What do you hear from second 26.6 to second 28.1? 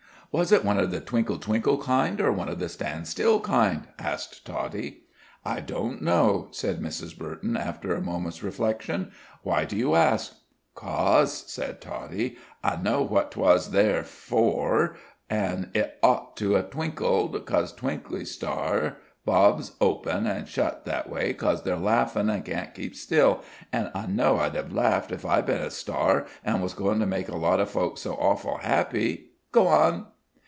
was goin' to make a lot of folks